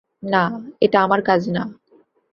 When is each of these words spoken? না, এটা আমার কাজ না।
না, 0.23 0.43
এটা 0.81 0.97
আমার 1.01 1.21
কাজ 1.21 1.41
না। 1.49 1.63